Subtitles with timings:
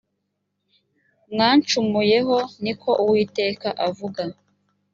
[1.31, 4.21] mwancumuyeho ni ko uwiteka avuga